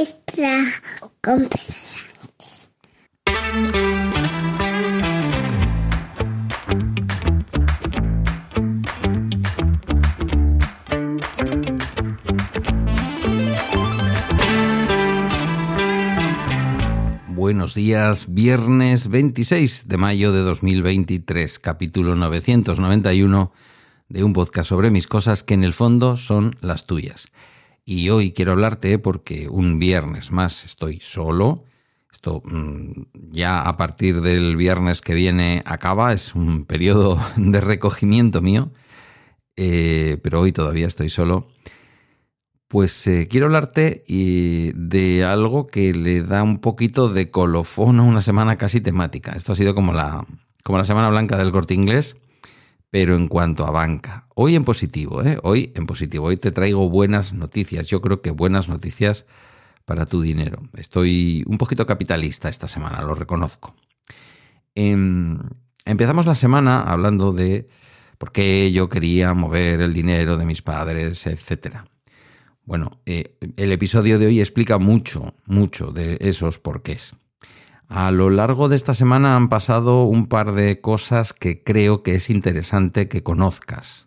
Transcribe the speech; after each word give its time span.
extra 0.00 0.64
Buenos 17.28 17.74
días, 17.74 18.32
viernes 18.32 19.08
26 19.08 19.88
de 19.88 19.96
mayo 19.98 20.32
de 20.32 20.40
2023, 20.40 21.58
capítulo 21.58 22.16
991 22.16 23.52
de 24.08 24.24
un 24.24 24.32
podcast 24.32 24.70
sobre 24.70 24.90
mis 24.90 25.06
cosas 25.06 25.42
que 25.42 25.52
en 25.52 25.62
el 25.62 25.74
fondo 25.74 26.16
son 26.16 26.56
las 26.62 26.86
tuyas. 26.86 27.26
Y 27.84 28.10
hoy 28.10 28.32
quiero 28.32 28.52
hablarte 28.52 28.98
porque 28.98 29.48
un 29.48 29.78
viernes 29.78 30.30
más 30.30 30.64
estoy 30.64 31.00
solo. 31.00 31.64
Esto 32.12 32.42
mm, 32.44 33.30
ya 33.32 33.62
a 33.62 33.76
partir 33.76 34.20
del 34.20 34.56
viernes 34.56 35.00
que 35.00 35.14
viene 35.14 35.62
acaba, 35.64 36.12
es 36.12 36.34
un 36.34 36.64
periodo 36.66 37.18
de 37.36 37.60
recogimiento 37.60 38.42
mío, 38.42 38.70
eh, 39.56 40.18
pero 40.22 40.40
hoy 40.40 40.52
todavía 40.52 40.86
estoy 40.86 41.10
solo. 41.10 41.48
Pues 42.68 43.06
eh, 43.08 43.26
quiero 43.28 43.46
hablarte 43.46 44.04
de 44.06 45.24
algo 45.24 45.66
que 45.66 45.92
le 45.92 46.22
da 46.22 46.44
un 46.44 46.58
poquito 46.58 47.08
de 47.08 47.28
colofón 47.28 47.98
a 47.98 48.04
una 48.04 48.22
semana 48.22 48.56
casi 48.56 48.80
temática. 48.80 49.32
Esto 49.32 49.52
ha 49.52 49.56
sido 49.56 49.74
como 49.74 49.92
la, 49.92 50.24
como 50.62 50.78
la 50.78 50.84
semana 50.84 51.10
blanca 51.10 51.36
del 51.36 51.50
corte 51.50 51.74
inglés, 51.74 52.16
pero 52.90 53.14
en 53.14 53.28
cuanto 53.28 53.64
a 53.66 53.70
banca. 53.70 54.26
Hoy 54.34 54.56
en 54.56 54.64
positivo, 54.64 55.22
¿eh? 55.22 55.38
Hoy 55.42 55.72
en 55.76 55.86
positivo. 55.86 56.26
Hoy 56.26 56.36
te 56.36 56.50
traigo 56.50 56.90
buenas 56.90 57.32
noticias. 57.32 57.86
Yo 57.86 58.00
creo 58.00 58.20
que 58.20 58.32
buenas 58.32 58.68
noticias 58.68 59.26
para 59.84 60.06
tu 60.06 60.20
dinero. 60.20 60.62
Estoy 60.76 61.44
un 61.46 61.56
poquito 61.56 61.86
capitalista 61.86 62.48
esta 62.48 62.68
semana, 62.68 63.02
lo 63.02 63.14
reconozco. 63.14 63.74
Em, 64.74 65.38
empezamos 65.84 66.26
la 66.26 66.34
semana 66.34 66.82
hablando 66.82 67.32
de 67.32 67.68
por 68.18 68.32
qué 68.32 68.70
yo 68.72 68.88
quería 68.88 69.34
mover 69.34 69.80
el 69.80 69.94
dinero 69.94 70.36
de 70.36 70.46
mis 70.46 70.62
padres, 70.62 71.26
etc. 71.26 71.78
Bueno, 72.64 73.00
eh, 73.06 73.36
el 73.56 73.72
episodio 73.72 74.18
de 74.18 74.26
hoy 74.26 74.40
explica 74.40 74.78
mucho, 74.78 75.34
mucho 75.46 75.92
de 75.92 76.18
esos 76.20 76.58
porqués. 76.58 77.14
A 77.90 78.12
lo 78.12 78.30
largo 78.30 78.68
de 78.68 78.76
esta 78.76 78.94
semana 78.94 79.34
han 79.34 79.48
pasado 79.48 80.04
un 80.04 80.28
par 80.28 80.52
de 80.52 80.80
cosas 80.80 81.32
que 81.32 81.64
creo 81.64 82.04
que 82.04 82.14
es 82.14 82.30
interesante 82.30 83.08
que 83.08 83.24
conozcas. 83.24 84.06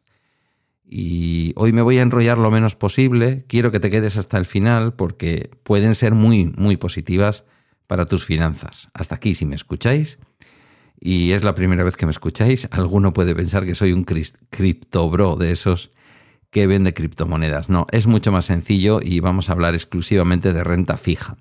Y 0.85 1.51
hoy 1.57 1.73
me 1.73 1.81
voy 1.81 1.97
a 1.97 2.01
enrollar 2.01 2.37
lo 2.37 2.49
menos 2.49 2.77
posible, 2.77 3.43
quiero 3.49 3.73
que 3.73 3.81
te 3.81 3.91
quedes 3.91 4.15
hasta 4.15 4.37
el 4.37 4.45
final 4.45 4.93
porque 4.93 5.51
pueden 5.63 5.95
ser 5.95 6.13
muy, 6.13 6.53
muy 6.55 6.77
positivas 6.77 7.43
para 7.85 8.05
tus 8.05 8.23
finanzas. 8.23 8.87
Hasta 8.93 9.15
aquí 9.15 9.35
si 9.35 9.45
me 9.45 9.55
escucháis. 9.55 10.17
Y 10.97 11.31
es 11.31 11.43
la 11.43 11.53
primera 11.53 11.83
vez 11.83 11.97
que 11.97 12.05
me 12.05 12.13
escucháis. 12.13 12.69
Alguno 12.71 13.11
puede 13.11 13.35
pensar 13.35 13.65
que 13.65 13.75
soy 13.75 13.91
un 13.91 14.05
criptobro 14.05 15.35
de 15.35 15.51
esos 15.51 15.91
que 16.51 16.67
vende 16.67 16.93
criptomonedas. 16.93 17.67
No, 17.67 17.85
es 17.91 18.07
mucho 18.07 18.31
más 18.31 18.45
sencillo 18.45 19.01
y 19.03 19.19
vamos 19.19 19.49
a 19.49 19.51
hablar 19.51 19.73
exclusivamente 19.75 20.53
de 20.53 20.63
renta 20.63 20.95
fija. 20.95 21.35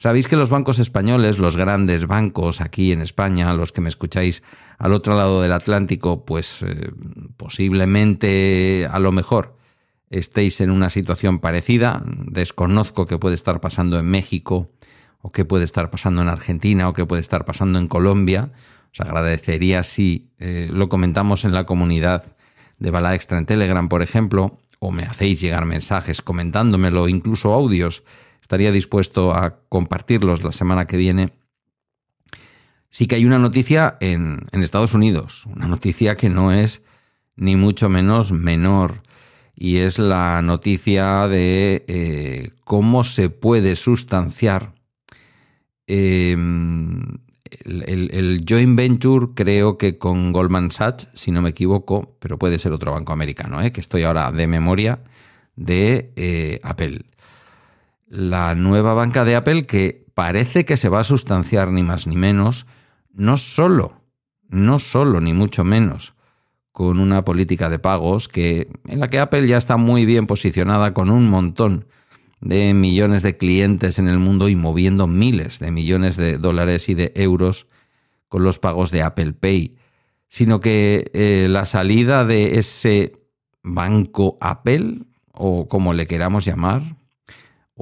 Sabéis 0.00 0.28
que 0.28 0.36
los 0.36 0.48
bancos 0.48 0.78
españoles, 0.78 1.36
los 1.36 1.58
grandes 1.58 2.06
bancos 2.06 2.62
aquí 2.62 2.90
en 2.90 3.02
España, 3.02 3.52
los 3.52 3.70
que 3.70 3.82
me 3.82 3.90
escucháis 3.90 4.42
al 4.78 4.94
otro 4.94 5.14
lado 5.14 5.42
del 5.42 5.52
Atlántico, 5.52 6.24
pues 6.24 6.62
eh, 6.62 6.90
posiblemente 7.36 8.88
a 8.90 8.98
lo 8.98 9.12
mejor 9.12 9.58
estéis 10.08 10.62
en 10.62 10.70
una 10.70 10.88
situación 10.88 11.38
parecida. 11.38 12.02
Desconozco 12.06 13.04
qué 13.04 13.18
puede 13.18 13.34
estar 13.34 13.60
pasando 13.60 13.98
en 13.98 14.06
México 14.06 14.70
o 15.20 15.32
qué 15.32 15.44
puede 15.44 15.64
estar 15.64 15.90
pasando 15.90 16.22
en 16.22 16.28
Argentina 16.28 16.88
o 16.88 16.94
qué 16.94 17.04
puede 17.04 17.20
estar 17.20 17.44
pasando 17.44 17.78
en 17.78 17.86
Colombia. 17.86 18.52
Os 18.94 19.00
agradecería 19.00 19.82
si 19.82 20.30
eh, 20.38 20.70
lo 20.72 20.88
comentamos 20.88 21.44
en 21.44 21.52
la 21.52 21.66
comunidad 21.66 22.24
de 22.78 22.90
Bala 22.90 23.14
Extra 23.14 23.36
en 23.36 23.44
Telegram, 23.44 23.86
por 23.90 24.00
ejemplo, 24.00 24.60
o 24.78 24.92
me 24.92 25.02
hacéis 25.02 25.42
llegar 25.42 25.66
mensajes 25.66 26.22
comentándomelo, 26.22 27.06
incluso 27.06 27.52
audios 27.52 28.02
estaría 28.50 28.72
dispuesto 28.72 29.32
a 29.32 29.60
compartirlos 29.68 30.42
la 30.42 30.50
semana 30.50 30.88
que 30.88 30.96
viene. 30.96 31.32
Sí 32.88 33.06
que 33.06 33.14
hay 33.14 33.24
una 33.24 33.38
noticia 33.38 33.96
en, 34.00 34.40
Estados 34.50 34.92
Unidos, 34.92 35.46
una 35.46 35.68
noticia 35.68 36.16
que 36.16 36.30
no 36.30 36.50
es 36.50 36.82
ni 37.36 37.54
mucho 37.54 37.88
menos 37.88 38.32
menor, 38.32 39.02
y 39.54 39.76
es 39.76 40.00
la 40.00 40.42
noticia 40.42 41.28
de 41.28 41.84
eh, 41.86 42.50
cómo 42.64 43.04
se 43.04 43.30
puede 43.30 43.76
sustanciar 43.76 44.74
em, 45.86 47.18
el, 47.52 48.44
joint 48.48 48.76
venture, 48.76 49.28
creo 49.36 49.78
que 49.78 49.96
con 49.96 50.32
Goldman 50.32 50.72
Sachs, 50.72 51.06
si 51.14 51.30
no 51.30 51.40
me 51.40 51.50
equivoco, 51.50 52.16
pero 52.18 52.36
puede 52.36 52.58
ser 52.58 52.72
otro 52.72 52.90
banco 52.90 53.12
americano, 53.12 53.62
¿eh? 53.62 53.70
que 53.70 53.80
estoy 53.80 54.02
ahora 54.02 54.32
de 54.32 54.48
memoria, 54.48 55.04
de 55.54 56.12
eh, 56.16 56.58
Apple 56.64 57.04
la 58.10 58.56
nueva 58.56 58.92
banca 58.92 59.24
de 59.24 59.36
Apple 59.36 59.66
que 59.66 60.04
parece 60.14 60.66
que 60.66 60.76
se 60.76 60.88
va 60.88 61.00
a 61.00 61.04
sustanciar 61.04 61.70
ni 61.70 61.84
más 61.84 62.08
ni 62.08 62.16
menos, 62.16 62.66
no 63.12 63.36
solo, 63.36 64.02
no 64.48 64.80
solo 64.80 65.20
ni 65.20 65.32
mucho 65.32 65.64
menos 65.64 66.14
con 66.72 66.98
una 66.98 67.24
política 67.24 67.68
de 67.68 67.78
pagos 67.78 68.28
que 68.28 68.68
en 68.86 69.00
la 69.00 69.08
que 69.08 69.20
Apple 69.20 69.46
ya 69.46 69.58
está 69.58 69.76
muy 69.76 70.06
bien 70.06 70.26
posicionada 70.26 70.92
con 70.92 71.10
un 71.10 71.30
montón 71.30 71.86
de 72.40 72.74
millones 72.74 73.22
de 73.22 73.36
clientes 73.36 73.98
en 73.98 74.08
el 74.08 74.18
mundo 74.18 74.48
y 74.48 74.56
moviendo 74.56 75.06
miles 75.06 75.60
de 75.60 75.70
millones 75.70 76.16
de 76.16 76.36
dólares 76.36 76.88
y 76.88 76.94
de 76.94 77.12
euros 77.14 77.68
con 78.28 78.42
los 78.42 78.58
pagos 78.58 78.90
de 78.90 79.02
Apple 79.02 79.34
Pay, 79.34 79.76
sino 80.28 80.60
que 80.60 81.10
eh, 81.12 81.46
la 81.48 81.64
salida 81.64 82.24
de 82.24 82.58
ese 82.58 83.12
banco 83.62 84.36
Apple, 84.40 85.02
o 85.32 85.68
como 85.68 85.92
le 85.92 86.06
queramos 86.06 86.44
llamar, 86.44 86.99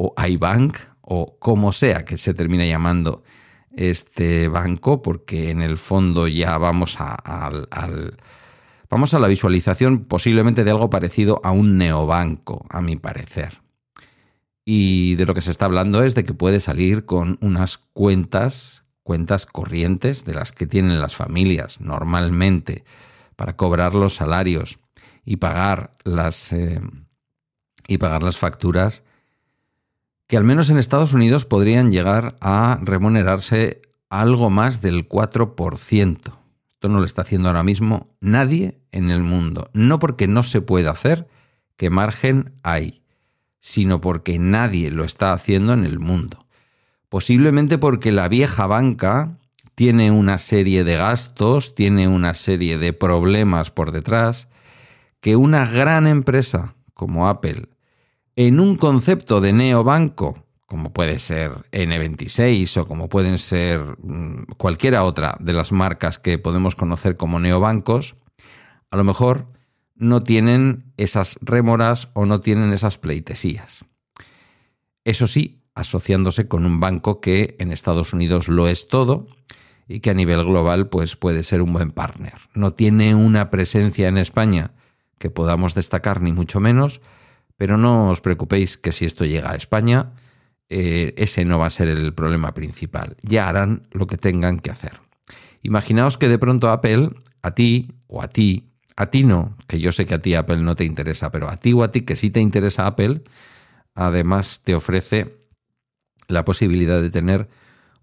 o 0.01 0.15
iBank 0.17 0.77
o 1.01 1.39
como 1.41 1.73
sea 1.73 2.05
que 2.05 2.19
se 2.19 2.33
termine 2.33 2.69
llamando 2.69 3.25
este 3.73 4.47
banco, 4.47 5.03
porque 5.03 5.51
en 5.51 5.61
el 5.61 5.77
fondo 5.77 6.29
ya 6.29 6.57
vamos 6.57 6.97
a, 7.01 7.51
vamos 8.89 9.15
a 9.15 9.19
la 9.19 9.27
visualización 9.27 10.05
posiblemente 10.05 10.63
de 10.63 10.71
algo 10.71 10.89
parecido 10.89 11.41
a 11.43 11.51
un 11.51 11.79
neobanco, 11.79 12.65
a 12.71 12.81
mi 12.81 12.95
parecer. 12.95 13.61
Y 14.65 15.17
de 15.17 15.27
lo 15.27 15.35
que 15.35 15.43
se 15.43 15.51
está 15.51 15.65
hablando 15.65 16.05
es 16.05 16.15
de 16.15 16.23
que 16.23 16.35
puede 16.35 16.61
salir 16.61 17.05
con 17.05 17.37
unas 17.41 17.79
cuentas, 17.79 18.85
cuentas 19.03 19.47
corrientes 19.47 20.25
de 20.25 20.35
las 20.35 20.53
que 20.53 20.69
tienen 20.69 21.01
las 21.01 21.17
familias 21.17 21.81
normalmente 21.81 22.85
para 23.35 23.57
cobrar 23.57 23.97
los 23.97 24.15
salarios 24.15 24.79
y 25.25 25.39
pagar 25.39 25.97
las, 26.05 26.53
eh, 26.53 26.81
y 27.89 27.99
pagar 27.99 28.23
las 28.23 28.37
facturas 28.37 29.03
que 30.29 30.37
al 30.37 30.45
menos 30.45 30.69
en 30.69 30.77
Estados 30.77 31.15
Unidos 31.15 31.47
podrían 31.47 31.91
llegar 31.91 32.37
a 32.41 32.79
remunerarse 32.83 33.81
algo 34.11 34.51
más 34.51 34.83
del 34.83 35.09
4%. 35.09 36.19
Esto 36.69 36.89
no 36.89 36.99
lo 36.99 37.07
está 37.07 37.23
haciendo 37.23 37.49
ahora 37.49 37.63
mismo 37.63 38.07
nadie 38.21 38.79
en 38.93 39.11
el 39.11 39.23
mundo. 39.23 39.71
No 39.73 39.99
porque 39.99 40.29
no 40.29 40.43
se 40.43 40.61
pueda 40.61 40.91
hacer, 40.91 41.27
que 41.79 41.89
margen 41.89 42.53
hay, 42.63 43.03
sino 43.61 44.03
porque 44.03 44.39
nadie 44.39 44.91
lo 44.91 45.05
está 45.05 45.33
haciendo 45.33 45.73
en 45.73 45.85
el 45.85 45.99
mundo. 45.99 46.47
Posiblemente 47.09 47.79
porque 47.79 48.13
la 48.13 48.29
vieja 48.29 48.67
banca 48.67 49.39
tiene 49.75 50.11
una 50.11 50.37
serie 50.37 50.85
de 50.85 50.97
gastos, 50.97 51.75
tiene 51.75 52.07
una 52.07 52.35
serie 52.35 52.77
de 52.77 52.93
problemas 52.93 53.71
por 53.71 53.93
detrás, 53.93 54.49
que 55.21 55.37
una 55.37 55.65
gran 55.65 56.07
empresa 56.07 56.75
como 56.93 57.29
Apple 57.29 57.69
en 58.41 58.61
un 58.61 58.77
concepto 58.77 59.41
de 59.41 59.53
neobanco, 59.53 60.45
como 60.67 60.93
puede 60.93 61.19
ser 61.19 61.51
N26 61.73 62.77
o 62.77 62.87
como 62.87 63.09
pueden 63.09 63.37
ser 63.37 63.81
mm, 64.01 64.53
cualquiera 64.57 65.03
otra 65.03 65.37
de 65.41 65.53
las 65.53 65.73
marcas 65.73 66.21
que 66.21 66.39
podemos 66.39 66.77
conocer 66.77 67.17
como 67.17 67.41
neobancos, 67.41 68.15
a 68.93 68.97
lo 68.97 69.03
mejor 69.03 69.49
no 69.97 70.23
tienen 70.23 70.85
esas 70.97 71.41
rémoras 71.43 72.11
o 72.13 72.27
no 72.27 72.41
tienen 72.41 72.73
esas 72.73 72.97
pleitesías. 72.97 73.85
Eso 75.03 75.27
sí, 75.27 75.59
asociándose 75.75 76.47
con 76.47 76.65
un 76.65 76.79
banco 76.79 77.21
que 77.21 77.57
en 77.59 77.73
Estados 77.73 78.13
Unidos 78.13 78.47
lo 78.47 78.69
es 78.69 78.87
todo 78.87 79.27
y 79.89 79.99
que 79.99 80.11
a 80.11 80.15
nivel 80.15 80.45
global 80.45 80.89
pues 80.89 81.17
puede 81.17 81.43
ser 81.43 81.61
un 81.61 81.73
buen 81.73 81.91
partner. 81.91 82.35
No 82.55 82.73
tiene 82.73 83.17
una 83.17 83.51
presencia 83.51 84.07
en 84.07 84.17
España 84.17 84.71
que 85.19 85.29
podamos 85.29 85.75
destacar 85.75 86.23
ni 86.23 86.33
mucho 86.33 86.61
menos, 86.61 87.01
pero 87.59 87.77
no 87.77 88.09
os 88.09 88.23
preocupéis 88.23 88.79
que 88.79 88.93
si 88.93 89.05
esto 89.05 89.27
llega 89.27 89.51
a 89.51 89.57
España, 89.57 90.15
eh, 90.71 91.13
ese 91.19 91.45
no 91.45 91.59
va 91.59 91.67
a 91.67 91.71
ser 91.71 91.89
el 91.89 92.15
problema 92.15 92.55
principal. 92.55 93.17
Ya 93.23 93.49
harán 93.49 93.83
lo 93.91 94.07
que 94.07 94.17
tengan 94.17 94.61
que 94.61 94.71
hacer. 94.71 95.01
Imaginaos 95.63 96.17
que 96.17 96.29
de 96.29 96.39
pronto 96.39 96.71
Apple, 96.71 97.11
a 97.43 97.55
ti 97.55 97.91
o 98.07 98.23
a 98.23 98.29
ti, 98.29 98.71
a 98.97 99.07
ti 99.11 99.25
no, 99.25 99.59
que 99.67 99.81
yo 99.81 99.91
sé 99.91 100.07
que 100.07 100.15
a 100.15 100.19
ti 100.21 100.35
Apple 100.35 100.59
no 100.59 100.77
te 100.77 100.85
interesa, 100.85 101.31
pero 101.31 101.51
a 101.51 101.57
ti 101.57 101.73
o 101.73 101.83
a 101.83 101.91
ti 101.91 102.03
que 102.03 102.15
sí 102.17 102.31
te 102.31 102.41
interesa 102.41 102.87
Apple, 102.87 103.23
además 103.95 104.61
te 104.63 104.77
ofrece 104.77 105.37
la 106.29 106.45
posibilidad 106.45 107.03
de 107.03 107.11
tener 107.11 107.49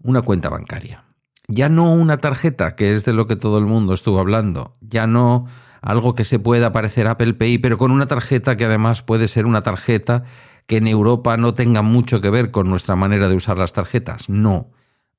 una 0.03 0.21
cuenta 0.21 0.49
bancaria. 0.49 1.05
Ya 1.47 1.69
no 1.69 1.93
una 1.93 2.17
tarjeta, 2.17 2.75
que 2.75 2.93
es 2.93 3.05
de 3.05 3.13
lo 3.13 3.25
que 3.25 3.37
todo 3.37 3.57
el 3.57 3.65
mundo 3.65 3.93
estuvo 3.93 4.19
hablando, 4.19 4.75
ya 4.81 5.07
no 5.07 5.47
algo 5.85 6.15
que 6.15 6.25
se 6.25 6.39
pueda 6.39 6.73
parecer 6.73 7.07
Apple 7.07 7.35
Pay, 7.35 7.59
pero 7.59 7.77
con 7.77 7.91
una 7.91 8.07
tarjeta 8.07 8.57
que 8.57 8.65
además 8.65 9.03
puede 9.03 9.27
ser 9.27 9.45
una 9.45 9.61
tarjeta 9.61 10.23
que 10.65 10.77
en 10.77 10.87
Europa 10.87 11.37
no 11.37 11.53
tenga 11.53 11.83
mucho 11.83 12.21
que 12.21 12.31
ver 12.31 12.49
con 12.49 12.67
nuestra 12.67 12.95
manera 12.95 13.29
de 13.29 13.35
usar 13.35 13.59
las 13.59 13.73
tarjetas. 13.73 14.27
No, 14.27 14.71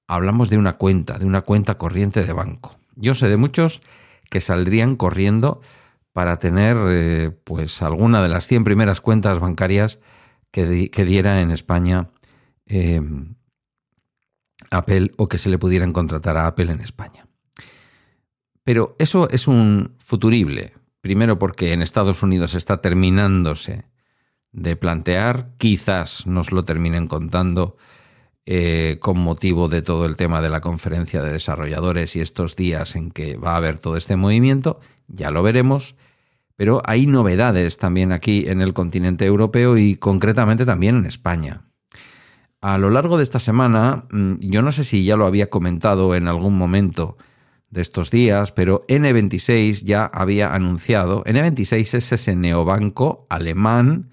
hablamos 0.09 0.51
de 0.51 0.59
una 0.59 0.77
cuenta, 0.77 1.19
de 1.19 1.25
una 1.25 1.43
cuenta 1.43 1.79
corriente 1.79 2.25
de 2.25 2.33
banco. 2.33 2.79
Yo 2.97 3.15
sé 3.15 3.29
de 3.29 3.37
muchos 3.37 3.81
que 4.29 4.41
saldrían 4.41 4.97
corriendo 4.97 5.61
para 6.13 6.41
tener 6.41 6.77
eh, 6.89 7.31
pues 7.45 7.81
alguna 7.81 8.21
de 8.21 8.29
las 8.29 8.49
100 8.49 8.65
primeras 8.65 9.01
cuentas 9.01 9.39
bancarias 9.39 10.01
que, 10.51 10.65
diera 10.91 11.43
en 11.43 11.53
España 11.53 12.11
eh, 12.67 13.01
Apple 14.71 15.13
o 15.17 15.29
que 15.29 15.39
se 15.39 15.49
le 15.49 15.59
pudieran 15.59 15.93
contratar 15.93 16.37
a 16.37 16.49
Apple 16.49 16.73
en 16.73 16.81
España. 16.81 17.26
Pero 18.67 18.97
eso 18.99 19.31
es 19.31 19.47
un 19.47 19.95
futurible. 20.01 20.73
Primero 21.01 21.39
porque 21.39 21.73
en 21.73 21.83
Estados 21.83 22.25
Unidos 22.25 22.57
está 22.57 22.81
terminándose 22.81 23.85
de 24.51 24.75
plantear, 24.75 25.53
quizás 25.57 26.27
nos 26.27 26.51
lo 26.51 26.65
terminen 26.65 27.07
contando 27.07 27.77
eh, 28.45 28.97
con 28.99 29.21
motivo 29.21 29.69
de 29.69 29.83
todo 29.83 30.05
el 30.05 30.17
tema 30.17 30.43
de 30.43 30.51
la 30.51 30.61
conferencia 30.61 31.23
de 31.23 31.33
desarrolladores 31.33 32.17
y 32.17 32.21
estos 32.21 32.57
días 32.57 32.97
en 32.97 33.13
que 33.13 33.37
va 33.37 33.53
a 33.53 33.59
haber 33.59 33.79
todo 33.79 33.97
este 33.97 34.17
movimiento, 34.17 34.81
ya 35.07 35.31
lo 35.31 35.45
veremos, 35.45 35.95
pero 36.57 36.83
hay 36.87 37.07
novedades 37.07 37.77
también 37.77 38.11
aquí 38.11 38.47
en 38.49 38.63
el 38.63 38.75
continente 38.75 39.27
europeo 39.27 39.79
y 39.79 39.95
concretamente 39.95 40.67
también 40.67 40.97
en 40.97 41.07
España. 41.07 41.69
A 42.61 42.79
lo 42.79 42.91
largo 42.91 43.17
de 43.17 43.23
esta 43.23 43.39
semana, 43.39 44.07
mm, 44.11 44.41
yo 44.41 44.61
no 44.61 44.73
sé 44.73 44.83
si 44.83 45.05
ya 45.05 45.17
lo 45.17 45.27
había 45.27 45.51
comentado 45.51 46.17
en 46.17 46.27
algún 46.27 46.59
momento 46.59 47.17
de 47.77 47.83
estos 47.83 48.11
días, 48.11 48.53
pero 48.53 48.87
N26 48.89 49.85
ya 49.85 50.07
había 50.07 50.55
anunciado, 50.55 51.23
N26 51.25 51.95
es 51.95 52.13
ese 52.13 52.35
neobanco 52.35 53.27
alemán 53.29 54.09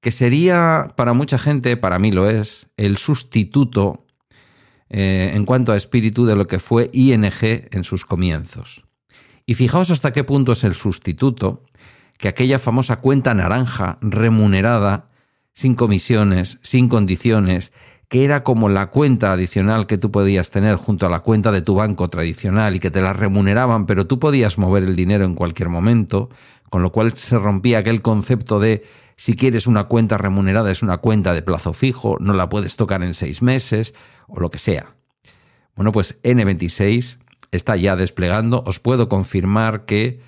que 0.00 0.12
sería 0.12 0.86
para 0.96 1.12
mucha 1.12 1.36
gente, 1.36 1.76
para 1.76 1.98
mí 1.98 2.12
lo 2.12 2.30
es, 2.30 2.68
el 2.76 2.96
sustituto 2.96 4.06
eh, 4.88 5.32
en 5.34 5.44
cuanto 5.44 5.72
a 5.72 5.76
espíritu 5.76 6.26
de 6.26 6.36
lo 6.36 6.46
que 6.46 6.60
fue 6.60 6.88
ING 6.92 7.32
en 7.42 7.82
sus 7.82 8.04
comienzos. 8.04 8.84
Y 9.46 9.54
fijaos 9.54 9.90
hasta 9.90 10.12
qué 10.12 10.22
punto 10.22 10.52
es 10.52 10.62
el 10.62 10.76
sustituto 10.76 11.64
que 12.18 12.28
aquella 12.28 12.60
famosa 12.60 13.00
cuenta 13.00 13.34
naranja 13.34 13.98
remunerada 14.00 15.10
sin 15.54 15.74
comisiones, 15.74 16.58
sin 16.62 16.88
condiciones, 16.88 17.72
que 18.08 18.24
era 18.24 18.44
como 18.44 18.68
la 18.68 18.86
cuenta 18.86 19.32
adicional 19.32 19.86
que 19.86 19.98
tú 19.98 20.10
podías 20.10 20.50
tener 20.50 20.76
junto 20.76 21.06
a 21.06 21.10
la 21.10 21.20
cuenta 21.20 21.50
de 21.50 21.62
tu 21.62 21.74
banco 21.74 22.08
tradicional 22.08 22.76
y 22.76 22.80
que 22.80 22.90
te 22.90 23.00
la 23.00 23.12
remuneraban, 23.12 23.86
pero 23.86 24.06
tú 24.06 24.18
podías 24.18 24.58
mover 24.58 24.84
el 24.84 24.96
dinero 24.96 25.24
en 25.24 25.34
cualquier 25.34 25.68
momento, 25.68 26.30
con 26.70 26.82
lo 26.82 26.92
cual 26.92 27.16
se 27.16 27.38
rompía 27.38 27.78
aquel 27.78 28.02
concepto 28.02 28.60
de 28.60 28.84
si 29.16 29.34
quieres 29.34 29.66
una 29.66 29.84
cuenta 29.84 30.18
remunerada 30.18 30.70
es 30.70 30.82
una 30.82 30.98
cuenta 30.98 31.32
de 31.32 31.42
plazo 31.42 31.72
fijo, 31.72 32.16
no 32.20 32.32
la 32.34 32.48
puedes 32.48 32.76
tocar 32.76 33.02
en 33.02 33.14
seis 33.14 33.42
meses 33.42 33.94
o 34.28 34.40
lo 34.40 34.50
que 34.50 34.58
sea. 34.58 34.94
Bueno, 35.74 35.90
pues 35.90 36.20
N26 36.22 37.18
está 37.50 37.76
ya 37.76 37.96
desplegando. 37.96 38.62
Os 38.66 38.78
puedo 38.78 39.08
confirmar 39.08 39.84
que 39.84 40.20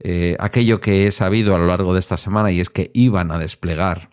eh, 0.00 0.36
aquello 0.40 0.80
que 0.80 1.06
he 1.06 1.10
sabido 1.10 1.54
a 1.54 1.58
lo 1.58 1.66
largo 1.66 1.94
de 1.94 2.00
esta 2.00 2.16
semana 2.16 2.50
y 2.50 2.60
es 2.60 2.70
que 2.70 2.90
iban 2.94 3.30
a 3.30 3.38
desplegar 3.38 4.09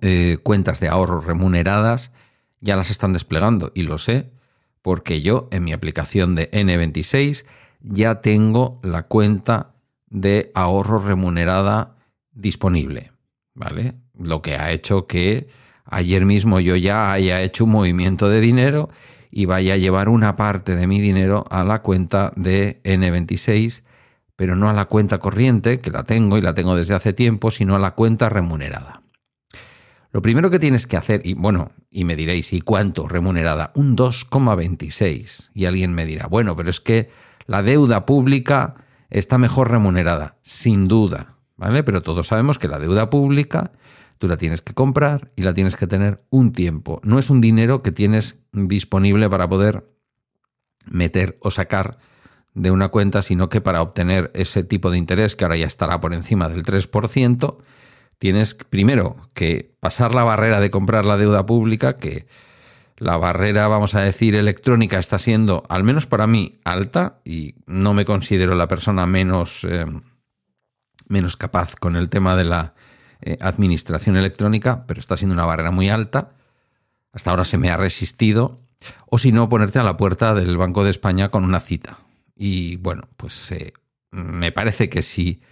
eh, 0.00 0.38
cuentas 0.42 0.80
de 0.80 0.88
ahorro 0.88 1.20
remuneradas 1.20 2.12
ya 2.60 2.76
las 2.76 2.90
están 2.90 3.12
desplegando 3.12 3.72
y 3.74 3.82
lo 3.82 3.98
sé 3.98 4.30
porque 4.82 5.22
yo 5.22 5.48
en 5.52 5.64
mi 5.64 5.72
aplicación 5.72 6.34
de 6.34 6.50
N26 6.50 7.44
ya 7.80 8.20
tengo 8.20 8.80
la 8.82 9.04
cuenta 9.04 9.74
de 10.08 10.50
ahorro 10.54 10.98
remunerada 10.98 11.96
disponible, 12.32 13.12
¿vale? 13.54 13.94
Lo 14.18 14.42
que 14.42 14.56
ha 14.56 14.72
hecho 14.72 15.06
que 15.06 15.48
ayer 15.84 16.24
mismo 16.24 16.60
yo 16.60 16.76
ya 16.76 17.12
haya 17.12 17.40
hecho 17.42 17.64
un 17.64 17.70
movimiento 17.70 18.28
de 18.28 18.40
dinero 18.40 18.90
y 19.30 19.46
vaya 19.46 19.74
a 19.74 19.78
llevar 19.78 20.08
una 20.08 20.36
parte 20.36 20.76
de 20.76 20.86
mi 20.86 21.00
dinero 21.00 21.44
a 21.50 21.64
la 21.64 21.80
cuenta 21.80 22.32
de 22.36 22.80
N26, 22.84 23.82
pero 24.36 24.56
no 24.56 24.68
a 24.68 24.74
la 24.74 24.86
cuenta 24.86 25.18
corriente, 25.18 25.78
que 25.78 25.90
la 25.90 26.04
tengo 26.04 26.36
y 26.36 26.42
la 26.42 26.54
tengo 26.54 26.76
desde 26.76 26.94
hace 26.94 27.12
tiempo, 27.12 27.50
sino 27.50 27.74
a 27.74 27.78
la 27.78 27.92
cuenta 27.92 28.28
remunerada. 28.28 29.01
Lo 30.12 30.20
primero 30.20 30.50
que 30.50 30.58
tienes 30.58 30.86
que 30.86 30.98
hacer, 30.98 31.22
y 31.24 31.32
bueno, 31.32 31.72
y 31.90 32.04
me 32.04 32.16
diréis, 32.16 32.52
¿y 32.52 32.60
cuánto 32.60 33.08
remunerada? 33.08 33.72
Un 33.74 33.96
2,26. 33.96 35.50
Y 35.54 35.64
alguien 35.64 35.94
me 35.94 36.04
dirá, 36.04 36.26
bueno, 36.26 36.54
pero 36.54 36.68
es 36.68 36.80
que 36.80 37.10
la 37.46 37.62
deuda 37.62 38.04
pública 38.04 38.74
está 39.08 39.38
mejor 39.38 39.70
remunerada, 39.70 40.36
sin 40.42 40.86
duda, 40.86 41.38
¿vale? 41.56 41.82
Pero 41.82 42.02
todos 42.02 42.26
sabemos 42.26 42.58
que 42.58 42.68
la 42.68 42.78
deuda 42.78 43.08
pública 43.08 43.72
tú 44.18 44.28
la 44.28 44.36
tienes 44.36 44.60
que 44.60 44.74
comprar 44.74 45.30
y 45.34 45.42
la 45.42 45.54
tienes 45.54 45.76
que 45.76 45.86
tener 45.86 46.22
un 46.28 46.52
tiempo. 46.52 47.00
No 47.04 47.18
es 47.18 47.30
un 47.30 47.40
dinero 47.40 47.82
que 47.82 47.90
tienes 47.90 48.38
disponible 48.52 49.28
para 49.30 49.48
poder 49.48 49.88
meter 50.84 51.38
o 51.40 51.50
sacar 51.50 51.98
de 52.54 52.70
una 52.70 52.88
cuenta, 52.88 53.22
sino 53.22 53.48
que 53.48 53.62
para 53.62 53.80
obtener 53.80 54.30
ese 54.34 54.62
tipo 54.62 54.90
de 54.90 54.98
interés, 54.98 55.36
que 55.36 55.44
ahora 55.44 55.56
ya 55.56 55.66
estará 55.66 56.00
por 56.00 56.12
encima 56.12 56.50
del 56.50 56.64
3%, 56.64 57.56
tienes 58.22 58.54
primero 58.54 59.16
que 59.34 59.74
pasar 59.80 60.14
la 60.14 60.22
barrera 60.22 60.60
de 60.60 60.70
comprar 60.70 61.04
la 61.04 61.16
deuda 61.16 61.44
pública, 61.44 61.96
que 61.96 62.28
la 62.96 63.16
barrera, 63.16 63.66
vamos 63.66 63.96
a 63.96 64.00
decir, 64.02 64.36
electrónica 64.36 65.00
está 65.00 65.18
siendo, 65.18 65.64
al 65.68 65.82
menos 65.82 66.06
para 66.06 66.28
mí, 66.28 66.60
alta 66.62 67.18
y 67.24 67.56
no 67.66 67.94
me 67.94 68.04
considero 68.04 68.54
la 68.54 68.68
persona 68.68 69.06
menos, 69.06 69.64
eh, 69.68 69.86
menos 71.08 71.36
capaz 71.36 71.74
con 71.74 71.96
el 71.96 72.10
tema 72.10 72.36
de 72.36 72.44
la 72.44 72.74
eh, 73.22 73.38
administración 73.40 74.16
electrónica, 74.16 74.84
pero 74.86 75.00
está 75.00 75.16
siendo 75.16 75.34
una 75.34 75.44
barrera 75.44 75.72
muy 75.72 75.88
alta. 75.88 76.30
Hasta 77.12 77.32
ahora 77.32 77.44
se 77.44 77.58
me 77.58 77.70
ha 77.70 77.76
resistido. 77.76 78.60
O 79.06 79.18
si 79.18 79.32
no, 79.32 79.48
ponerte 79.48 79.80
a 79.80 79.82
la 79.82 79.96
puerta 79.96 80.36
del 80.36 80.56
Banco 80.58 80.84
de 80.84 80.90
España 80.90 81.28
con 81.30 81.42
una 81.42 81.58
cita. 81.58 81.98
Y 82.36 82.76
bueno, 82.76 83.02
pues 83.16 83.50
eh, 83.50 83.72
me 84.12 84.52
parece 84.52 84.88
que 84.88 85.02
si 85.02 85.42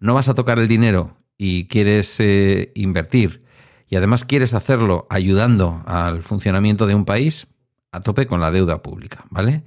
no 0.00 0.14
vas 0.14 0.28
a 0.28 0.34
tocar 0.34 0.58
el 0.58 0.66
dinero 0.66 1.16
y 1.38 1.66
quieres 1.66 2.18
eh, 2.20 2.72
invertir 2.74 3.44
y 3.88 3.96
además 3.96 4.24
quieres 4.24 4.54
hacerlo 4.54 5.06
ayudando 5.10 5.82
al 5.86 6.22
funcionamiento 6.22 6.86
de 6.86 6.94
un 6.94 7.04
país, 7.04 7.46
a 7.92 8.00
tope 8.00 8.26
con 8.26 8.40
la 8.40 8.50
deuda 8.50 8.82
pública, 8.82 9.24
¿vale? 9.30 9.62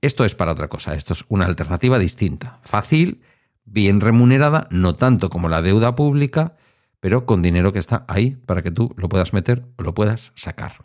Esto 0.00 0.24
es 0.24 0.34
para 0.34 0.52
otra 0.52 0.68
cosa, 0.68 0.94
esto 0.94 1.12
es 1.12 1.24
una 1.28 1.46
alternativa 1.46 1.98
distinta, 1.98 2.60
fácil, 2.62 3.22
bien 3.64 4.00
remunerada, 4.00 4.68
no 4.70 4.94
tanto 4.94 5.30
como 5.30 5.48
la 5.48 5.62
deuda 5.62 5.94
pública, 5.94 6.56
pero 7.00 7.26
con 7.26 7.42
dinero 7.42 7.72
que 7.72 7.78
está 7.78 8.04
ahí 8.08 8.36
para 8.46 8.62
que 8.62 8.70
tú 8.70 8.94
lo 8.96 9.08
puedas 9.08 9.32
meter 9.32 9.66
o 9.76 9.82
lo 9.82 9.94
puedas 9.94 10.32
sacar. 10.34 10.84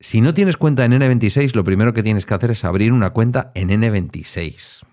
Si 0.00 0.20
no 0.20 0.32
tienes 0.32 0.56
cuenta 0.56 0.84
en 0.84 0.92
N26, 0.92 1.54
lo 1.54 1.64
primero 1.64 1.92
que 1.92 2.04
tienes 2.04 2.24
que 2.24 2.34
hacer 2.34 2.52
es 2.52 2.64
abrir 2.64 2.92
una 2.92 3.10
cuenta 3.10 3.50
en 3.54 3.70
N26. 3.70 4.86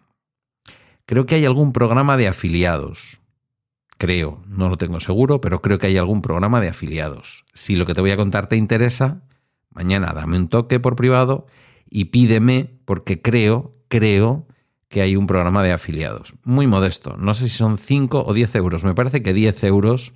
Creo 1.06 1.28
que 1.28 1.36
hay 1.36 1.46
algún 1.46 1.74
programa 1.74 2.18
de 2.18 2.28
afiliados. 2.28 3.22
Creo, 3.98 4.44
no 4.48 4.70
lo 4.70 4.78
tengo 4.78 5.00
seguro, 5.00 5.40
pero 5.40 5.62
creo 5.62 5.80
que 5.80 5.88
hay 5.88 5.98
algún 5.98 6.22
programa 6.22 6.60
de 6.60 6.68
afiliados. 6.68 7.46
Si 7.54 7.76
lo 7.76 7.86
que 7.86 7.94
te 7.94 8.02
voy 8.02 8.12
a 8.12 8.18
contar 8.18 8.48
te 8.48 8.58
interesa, 8.58 9.24
mañana 9.70 10.12
dame 10.14 10.38
un 10.38 10.50
toque 10.50 10.80
por 10.80 10.96
privado 10.96 11.46
y 11.90 12.06
pídeme 12.06 12.78
porque 12.86 13.22
creo, 13.22 13.76
creo 13.88 14.48
que 14.90 15.02
hay 15.02 15.16
un 15.16 15.28
programa 15.28 15.64
de 15.64 15.72
afiliados. 15.72 16.34
Muy 16.44 16.68
modesto. 16.68 17.16
No 17.18 17.34
sé 17.34 17.48
si 17.48 17.56
son 17.56 17.78
5 17.78 18.26
o 18.26 18.34
10 18.34 18.56
euros. 18.56 18.84
Me 18.84 18.94
parece 18.94 19.24
que 19.24 19.34
10 19.34 19.64
euros 19.64 20.14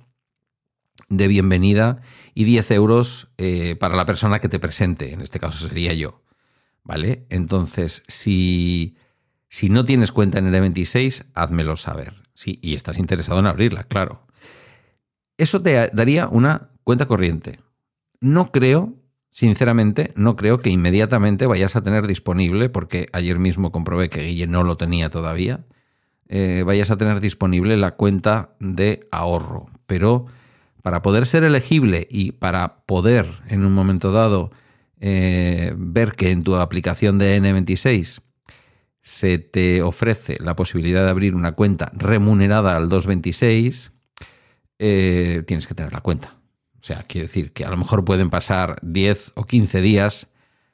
de 1.08 1.28
bienvenida 1.28 2.02
y 2.34 2.44
10 2.44 2.70
euros 2.72 3.28
eh, 3.38 3.76
para 3.76 3.96
la 3.96 4.06
persona 4.06 4.40
que 4.40 4.48
te 4.48 4.58
presente. 4.58 5.12
En 5.12 5.22
este 5.22 5.40
caso 5.40 5.68
sería 5.68 5.94
yo. 5.94 6.22
¿Vale? 6.82 7.26
Entonces, 7.30 8.04
si, 8.08 8.96
si 9.48 9.68
no 9.68 9.84
tienes 9.84 10.12
cuenta 10.12 10.38
en 10.38 10.46
el 10.46 10.60
26, 10.60 11.26
házmelo 11.34 11.76
saber. 11.76 12.19
Sí, 12.40 12.58
y 12.62 12.74
estás 12.74 12.96
interesado 12.96 13.38
en 13.38 13.44
abrirla, 13.44 13.84
claro. 13.84 14.22
Eso 15.36 15.60
te 15.60 15.90
daría 15.92 16.26
una 16.26 16.70
cuenta 16.84 17.04
corriente. 17.04 17.60
No 18.22 18.50
creo, 18.50 18.94
sinceramente, 19.28 20.14
no 20.16 20.36
creo 20.36 20.58
que 20.58 20.70
inmediatamente 20.70 21.44
vayas 21.44 21.76
a 21.76 21.82
tener 21.82 22.06
disponible, 22.06 22.70
porque 22.70 23.10
ayer 23.12 23.38
mismo 23.38 23.72
comprobé 23.72 24.08
que 24.08 24.22
Guille 24.22 24.46
no 24.46 24.62
lo 24.62 24.78
tenía 24.78 25.10
todavía, 25.10 25.66
eh, 26.28 26.62
vayas 26.64 26.90
a 26.90 26.96
tener 26.96 27.20
disponible 27.20 27.76
la 27.76 27.96
cuenta 27.96 28.56
de 28.58 29.06
ahorro. 29.10 29.68
Pero 29.84 30.24
para 30.82 31.02
poder 31.02 31.26
ser 31.26 31.44
elegible 31.44 32.08
y 32.10 32.32
para 32.32 32.86
poder 32.86 33.26
en 33.48 33.66
un 33.66 33.74
momento 33.74 34.12
dado 34.12 34.50
eh, 34.98 35.74
ver 35.76 36.14
que 36.14 36.30
en 36.30 36.42
tu 36.42 36.56
aplicación 36.56 37.18
de 37.18 37.38
N26 37.38 38.22
se 39.02 39.38
te 39.38 39.82
ofrece 39.82 40.36
la 40.40 40.56
posibilidad 40.56 41.04
de 41.04 41.10
abrir 41.10 41.34
una 41.34 41.52
cuenta 41.52 41.90
remunerada 41.94 42.76
al 42.76 42.88
226, 42.88 43.92
eh, 44.78 45.42
tienes 45.46 45.66
que 45.66 45.74
tener 45.74 45.92
la 45.92 46.00
cuenta. 46.00 46.36
O 46.80 46.82
sea, 46.82 47.04
quiero 47.06 47.26
decir 47.26 47.52
que 47.52 47.64
a 47.64 47.70
lo 47.70 47.76
mejor 47.76 48.04
pueden 48.04 48.30
pasar 48.30 48.78
10 48.82 49.32
o 49.34 49.44
15 49.44 49.80
días 49.82 50.28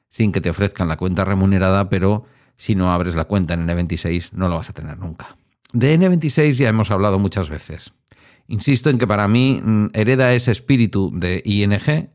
sin 0.09 0.31
que 0.31 0.41
te 0.41 0.49
ofrezcan 0.49 0.87
la 0.87 0.97
cuenta 0.97 1.25
remunerada, 1.25 1.89
pero 1.89 2.25
si 2.55 2.75
no 2.75 2.91
abres 2.91 3.15
la 3.15 3.25
cuenta 3.25 3.53
en 3.53 3.67
N26 3.67 4.31
no 4.31 4.47
lo 4.47 4.55
vas 4.55 4.69
a 4.69 4.73
tener 4.73 4.97
nunca. 4.97 5.35
De 5.73 5.97
N26 5.97 6.53
ya 6.53 6.69
hemos 6.69 6.91
hablado 6.91 7.19
muchas 7.19 7.49
veces. 7.49 7.93
Insisto 8.47 8.89
en 8.89 8.97
que 8.97 9.07
para 9.07 9.27
mí 9.27 9.59
mm, 9.61 9.87
hereda 9.93 10.33
ese 10.33 10.51
espíritu 10.51 11.11
de 11.13 11.41
ING, 11.43 12.09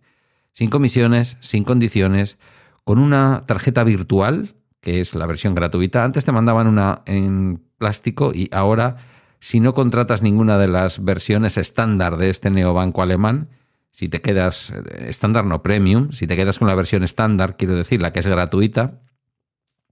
sin 0.55 0.71
comisiones, 0.71 1.37
sin 1.41 1.65
condiciones, 1.65 2.39
con 2.85 2.99
una 2.99 3.45
tarjeta 3.47 3.85
virtual, 3.85 4.55
que 4.83 5.01
es 5.01 5.15
la 5.15 5.27
versión 5.27 5.55
gratuita. 5.55 6.05
Antes 6.05 6.27
te 6.27 6.33
mandaban 6.33 6.67
una 6.67 7.03
en 7.07 7.63
plástico 7.79 8.33
y 8.35 8.51
ahora, 8.53 8.97
si 9.41 9.61
no 9.61 9.73
contratas 9.73 10.23
ninguna 10.23 10.59
de 10.59 10.69
las 10.69 11.03
versiones 11.03 11.57
estándar 11.57 12.19
de 12.19 12.29
este 12.29 12.51
neobanco 12.51 13.01
alemán, 13.01 13.49
si 13.93 14.09
te 14.09 14.21
quedas, 14.21 14.71
eh, 14.71 15.07
estándar 15.09 15.47
no 15.47 15.63
premium, 15.63 16.11
si 16.11 16.27
te 16.27 16.37
quedas 16.37 16.59
con 16.59 16.69
la 16.69 16.75
versión 16.75 17.05
estándar, 17.05 17.57
quiero 17.57 17.77
decir, 17.77 18.03
la 18.03 18.13
que 18.13 18.19
es 18.19 18.27
gratuita, 18.27 19.01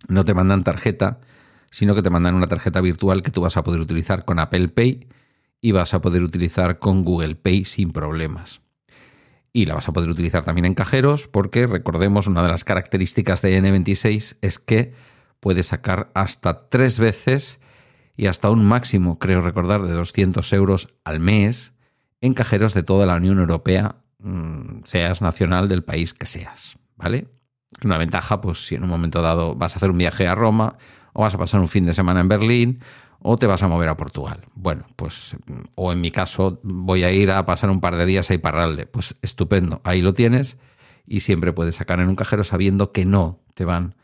no 0.09 0.25
te 0.25 0.35
mandan 0.35 0.65
tarjeta, 0.65 1.21
sino 1.71 1.95
que 1.95 2.03
te 2.03 2.11
mandan 2.11 2.35
una 2.35 2.49
tarjeta 2.49 2.81
virtual 2.81 3.23
que 3.23 3.31
tú 3.31 3.43
vas 3.43 3.57
a 3.57 3.63
poder 3.63 3.81
utilizar 3.81 4.25
con 4.25 4.41
Apple 4.41 4.69
Pay 4.69 5.07
y 5.61 5.73
vas 5.73 5.95
a 5.95 6.01
poder 6.01 6.23
utilizar 6.23 6.81
con 6.81 7.05
Google 7.05 7.37
Pay 7.37 7.65
sin 7.65 7.93
problemas. 7.93 8.61
Y 9.53 9.67
la 9.67 9.75
vas 9.75 9.89
a 9.89 9.93
poder 9.93 10.11
utilizar 10.11 10.45
también 10.45 10.65
en 10.65 10.75
cajeros 10.75 11.27
porque 11.27 11.67
recordemos 11.67 12.27
una 12.27 12.43
de 12.43 12.49
las 12.49 12.65
características 12.65 13.43
de 13.43 13.61
N26 13.61 14.37
es 14.41 14.59
que 14.59 14.95
puedes 15.41 15.67
sacar 15.67 16.11
hasta 16.15 16.69
tres 16.69 16.99
veces 16.99 17.59
y 18.17 18.27
hasta 18.27 18.51
un 18.51 18.67
máximo, 18.67 19.19
creo 19.19 19.41
recordar, 19.41 19.83
de 19.83 19.95
200 19.95 20.53
euros 20.53 20.95
al 21.05 21.21
mes 21.21 21.73
en 22.21 22.35
cajeros 22.35 22.75
de 22.75 22.83
toda 22.83 23.07
la 23.07 23.17
Unión 23.17 23.39
Europea, 23.39 23.97
mm, 24.19 24.85
seas 24.85 25.23
nacional 25.23 25.69
del 25.69 25.83
país 25.83 26.13
que 26.13 26.27
seas, 26.27 26.79
¿vale? 26.97 27.29
Una 27.83 27.97
ventaja, 27.97 28.41
pues 28.41 28.67
si 28.67 28.75
en 28.75 28.85
un 28.85 28.91
momento 28.91 29.23
dado 29.23 29.55
vas 29.55 29.75
a 29.75 29.77
hacer 29.77 29.91
un 29.91 29.99
viaje 29.99 30.29
a 30.29 30.35
Roma 30.35 30.77
o 31.13 31.23
vas 31.23 31.35
a 31.35 31.39
pasar 31.39 31.61
un 31.61 31.69
fin 31.69 31.87
de 31.87 31.95
semana 31.95 32.21
en 32.21 32.29
Berlín 32.29 32.81
o 33.23 33.37
te 33.37 33.47
vas 33.47 33.63
a 33.63 33.69
mover 33.69 33.89
a 33.89 33.97
Portugal. 33.97 34.47
Bueno, 34.55 34.85
pues, 34.97 35.37
o 35.75 35.93
en 35.93 36.01
mi 36.01 36.11
caso, 36.11 36.61
voy 36.63 37.05
a 37.05 37.13
ir 37.13 37.31
a 37.31 37.45
pasar 37.47 37.71
un 37.71 37.81
par 37.81 37.97
de 37.97 38.07
días 38.07 38.31
a 38.31 38.35
Iparralde. 38.35 38.87
Pues 38.87 39.17
estupendo, 39.23 39.81
ahí 39.85 40.03
lo 40.03 40.15
tienes 40.15 40.57
y 41.07 41.21
siempre 41.21 41.53
puedes 41.53 41.77
sacar 41.77 42.01
en 42.01 42.09
un 42.09 42.17
cajero 42.17 42.45
sabiendo 42.45 42.93
que 42.93 43.05
no 43.05 43.41
te 43.55 43.65
van 43.65 43.95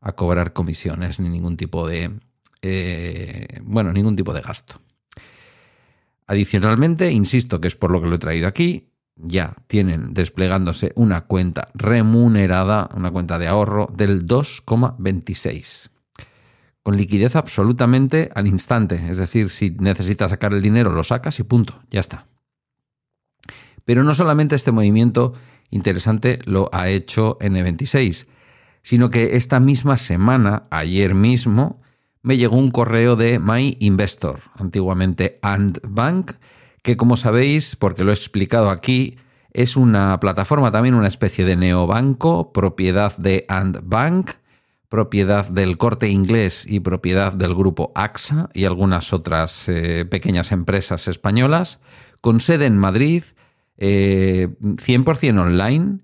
a 0.00 0.12
cobrar 0.12 0.52
comisiones 0.52 1.20
ni 1.20 1.28
ningún 1.28 1.56
tipo 1.56 1.86
de, 1.86 2.20
eh, 2.62 3.60
bueno, 3.62 3.92
ningún 3.92 4.16
tipo 4.16 4.32
de 4.32 4.40
gasto. 4.40 4.76
Adicionalmente, 6.26 7.10
insisto 7.10 7.60
que 7.60 7.68
es 7.68 7.76
por 7.76 7.90
lo 7.90 8.00
que 8.00 8.06
lo 8.06 8.14
he 8.14 8.18
traído 8.18 8.46
aquí, 8.46 8.90
ya 9.16 9.56
tienen 9.66 10.14
desplegándose 10.14 10.92
una 10.94 11.22
cuenta 11.22 11.68
remunerada, 11.74 12.88
una 12.94 13.10
cuenta 13.10 13.38
de 13.38 13.48
ahorro 13.48 13.88
del 13.92 14.26
2,26. 14.26 15.90
Con 16.90 16.96
liquidez 16.96 17.36
absolutamente 17.36 18.32
al 18.34 18.48
instante. 18.48 19.00
Es 19.08 19.16
decir, 19.16 19.48
si 19.48 19.70
necesitas 19.78 20.30
sacar 20.30 20.52
el 20.52 20.60
dinero, 20.60 20.90
lo 20.90 21.04
sacas 21.04 21.38
y 21.38 21.44
punto, 21.44 21.80
ya 21.88 22.00
está. 22.00 22.26
Pero 23.84 24.02
no 24.02 24.12
solamente 24.12 24.56
este 24.56 24.72
movimiento 24.72 25.34
interesante 25.70 26.40
lo 26.46 26.68
ha 26.72 26.88
hecho 26.88 27.38
N26, 27.38 28.26
sino 28.82 29.08
que 29.08 29.36
esta 29.36 29.60
misma 29.60 29.98
semana, 29.98 30.64
ayer 30.72 31.14
mismo, 31.14 31.80
me 32.22 32.36
llegó 32.36 32.56
un 32.56 32.72
correo 32.72 33.14
de 33.14 33.38
My 33.38 33.76
Investor, 33.78 34.40
antiguamente 34.56 35.38
Ant 35.42 35.78
Bank, 35.84 36.32
que 36.82 36.96
como 36.96 37.16
sabéis, 37.16 37.76
porque 37.76 38.02
lo 38.02 38.10
he 38.10 38.14
explicado 38.14 38.68
aquí, 38.68 39.16
es 39.52 39.76
una 39.76 40.18
plataforma 40.18 40.72
también, 40.72 40.96
una 40.96 41.06
especie 41.06 41.44
de 41.44 41.54
neobanco, 41.54 42.52
propiedad 42.52 43.16
de 43.16 43.44
Ant 43.48 43.78
Bank, 43.84 44.32
propiedad 44.90 45.48
del 45.48 45.78
corte 45.78 46.08
inglés 46.08 46.66
y 46.68 46.80
propiedad 46.80 47.32
del 47.32 47.54
grupo 47.54 47.92
AXA 47.94 48.50
y 48.52 48.64
algunas 48.64 49.12
otras 49.12 49.68
eh, 49.68 50.04
pequeñas 50.04 50.50
empresas 50.52 51.06
españolas, 51.06 51.78
con 52.20 52.40
sede 52.40 52.66
en 52.66 52.76
Madrid, 52.76 53.22
100% 53.78 53.78
eh, 53.78 55.38
online 55.38 56.00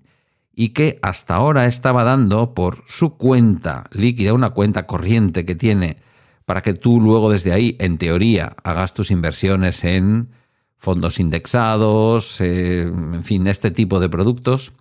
y 0.55 0.69
que 0.69 0.99
hasta 1.03 1.35
ahora 1.35 1.67
estaba 1.67 2.05
dando 2.05 2.55
por 2.55 2.85
su 2.87 3.17
cuenta 3.17 3.89
líquida, 3.91 4.33
una 4.33 4.51
cuenta 4.51 4.87
corriente 4.87 5.45
que 5.45 5.53
tiene 5.53 5.97
para 6.45 6.61
que 6.61 6.73
tú 6.73 7.01
luego 7.01 7.29
desde 7.29 7.51
ahí, 7.51 7.75
en 7.79 7.97
teoría, 7.97 8.55
hagas 8.63 8.93
tus 8.93 9.11
inversiones 9.11 9.83
en 9.83 10.29
fondos 10.77 11.19
indexados, 11.19 12.39
eh, 12.39 12.83
en 12.83 13.23
fin, 13.23 13.47
este 13.47 13.69
tipo 13.69 13.99
de 13.99 14.07
productos, 14.07 14.71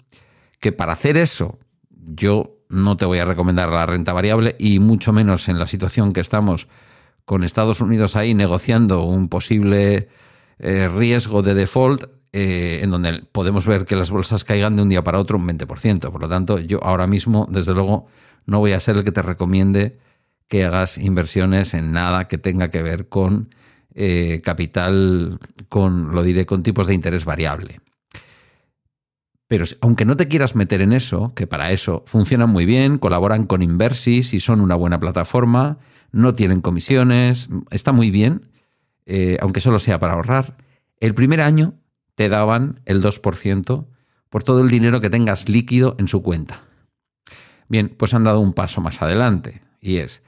que 0.61 0.71
para 0.71 0.93
hacer 0.93 1.17
eso 1.17 1.59
yo 1.91 2.56
no 2.69 2.97
te 2.97 3.05
voy 3.05 3.19
a 3.19 3.25
recomendar 3.25 3.71
la 3.71 3.87
renta 3.87 4.13
variable 4.13 4.57
y 4.59 4.79
mucho 4.79 5.13
menos 5.13 5.49
en 5.49 5.59
la 5.59 5.67
situación 5.67 6.13
que 6.13 6.21
estamos 6.21 6.69
con 7.25 7.45
Estados 7.45 7.81
Unidos 7.81 8.17
ahí 8.17 8.35
negociando 8.35 9.03
un 9.03 9.29
posible 9.29 10.09
eh, 10.59 10.89
riesgo 10.89 11.43
de 11.43 11.55
default 11.55 12.05
eh, 12.33 12.81
en 12.83 12.91
donde 12.91 13.23
podemos 13.33 13.67
ver 13.67 13.85
que 13.85 13.97
las 13.97 14.11
bolsas 14.11 14.45
caigan 14.45 14.77
de 14.77 14.83
un 14.83 14.89
día 14.89 15.03
para 15.03 15.19
otro 15.19 15.39
un 15.39 15.49
20%. 15.49 16.11
Por 16.11 16.21
lo 16.21 16.29
tanto, 16.29 16.59
yo 16.59 16.83
ahora 16.85 17.07
mismo, 17.07 17.47
desde 17.51 17.73
luego, 17.73 18.07
no 18.45 18.59
voy 18.59 18.73
a 18.73 18.81
ser 18.81 18.97
el 18.97 19.05
que 19.05 19.13
te 19.13 19.23
recomiende 19.23 19.99
que 20.49 20.65
hagas 20.65 20.99
inversiones 20.99 21.75
en 21.75 21.93
nada 21.93 22.29
que 22.29 22.39
tenga 22.39 22.71
que 22.71 22.83
ver 22.83 23.09
con 23.09 23.49
eh, 23.95 24.43
capital, 24.45 25.39
con, 25.69 26.15
lo 26.15 26.23
diré, 26.23 26.47
con 26.47 26.63
tipos 26.63 26.87
de 26.87 26.95
interés 26.95 27.25
variable. 27.25 27.81
Pero 29.49 29.65
aunque 29.81 30.05
no 30.05 30.17
te 30.17 30.29
quieras 30.29 30.57
meter 30.57 30.81
en 30.81 30.93
eso, 30.93 31.33
que 31.35 31.47
para 31.47 31.71
eso 31.71 32.03
funcionan 32.07 32.51
muy 32.51 32.67
bien, 32.67 32.99
colaboran 32.99 33.47
con 33.47 33.63
Inversis 33.63 34.35
y 34.35 34.41
son 34.41 34.61
una 34.61 34.75
buena 34.75 34.99
plataforma, 34.99 35.79
no 36.11 36.35
tienen 36.35 36.61
comisiones, 36.61 37.49
está 37.71 37.93
muy 37.93 38.11
bien, 38.11 38.51
eh, 39.05 39.37
aunque 39.41 39.61
solo 39.61 39.79
sea 39.79 40.01
para 40.01 40.15
ahorrar. 40.15 40.57
El 40.99 41.15
primer 41.15 41.41
año 41.41 41.75
te 42.17 42.29
daban 42.29 42.81
el 42.87 43.03
2% 43.03 43.87
por 44.31 44.43
todo 44.43 44.61
el 44.61 44.69
dinero 44.69 45.01
que 45.01 45.11
tengas 45.11 45.49
líquido 45.49 45.95
en 45.99 46.09
su 46.09 46.23
cuenta. 46.23 46.63
Bien, 47.69 47.89
pues 47.89 48.15
han 48.15 48.25
dado 48.25 48.41
un 48.41 48.53
paso 48.53 48.81
más 48.81 49.03
adelante 49.03 49.63
y 49.81 49.99
es, 49.99 50.23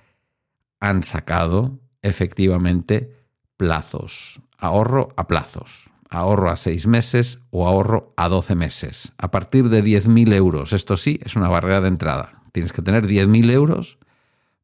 han 0.80 1.02
sacado 1.02 1.80
efectivamente 2.02 3.16
plazos, 3.56 4.40
ahorro 4.56 5.08
a 5.16 5.26
plazos, 5.26 5.90
ahorro 6.10 6.50
a 6.50 6.56
seis 6.56 6.86
meses 6.86 7.40
o 7.50 7.66
ahorro 7.66 8.12
a 8.16 8.28
12 8.28 8.54
meses, 8.54 9.12
a 9.18 9.30
partir 9.30 9.68
de 9.68 9.84
10.000 9.84 10.34
euros. 10.34 10.72
Esto 10.72 10.96
sí, 10.96 11.18
es 11.24 11.36
una 11.36 11.48
barrera 11.48 11.80
de 11.80 11.88
entrada. 11.88 12.42
Tienes 12.52 12.72
que 12.72 12.82
tener 12.82 13.06
10.000 13.06 13.50
euros 13.50 13.98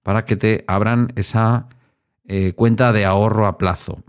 para 0.03 0.25
que 0.25 0.37
te 0.37 0.65
abran 0.67 1.13
esa 1.17 1.69
eh, 2.27 2.53
cuenta 2.55 2.93
de 2.93 3.05
ahorro 3.05 3.47
a 3.47 3.59
plazo. 3.59 4.03